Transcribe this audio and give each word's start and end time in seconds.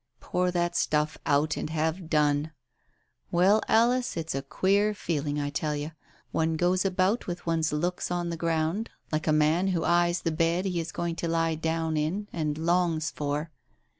"Pour 0.19 0.49
that 0.49 0.75
stuff 0.75 1.19
out 1.27 1.55
and 1.55 1.69
have 1.69 2.09
done.... 2.09 2.51
Well, 3.29 3.61
Alice, 3.67 4.17
it's 4.17 4.33
a 4.33 4.41
queer 4.41 4.95
feeling, 4.95 5.39
I 5.39 5.51
tell 5.51 5.75
you. 5.75 5.91
One 6.31 6.55
goes 6.55 6.83
about 6.83 7.27
with 7.27 7.45
one's 7.45 7.71
looks 7.71 8.09
on 8.09 8.31
the 8.31 8.35
ground, 8.35 8.89
like 9.11 9.27
a 9.27 9.31
man 9.31 9.67
who 9.67 9.83
eyes 9.83 10.21
the 10.21 10.31
bed 10.31 10.65
he 10.65 10.79
is 10.79 10.91
going 10.91 11.17
to 11.17 11.27
lie 11.27 11.53
down 11.53 11.97
in, 11.97 12.27
and 12.33 12.57
longs 12.57 13.11
for. 13.11 13.51